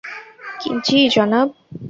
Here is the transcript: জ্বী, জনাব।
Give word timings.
জ্বী, 0.85 0.99
জনাব। 1.09 1.47